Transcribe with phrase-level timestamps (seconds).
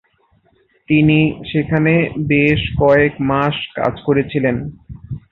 [0.89, 1.17] তিনি
[1.45, 1.93] সেখানে
[2.27, 4.55] বেশ কয়েক মাস কাজ করেছিলেন।